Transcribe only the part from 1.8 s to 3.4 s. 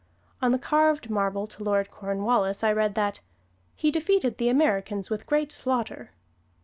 Cornwallis I read that,